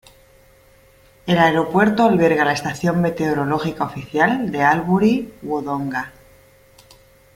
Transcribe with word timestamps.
El 1.27 1.37
aeropuerto 1.37 2.05
alberga 2.05 2.43
la 2.43 2.53
estación 2.53 3.01
meteorológica 3.01 3.83
oficial 3.83 4.49
de 4.51 4.63
Albury-Wodonga. 4.63 6.11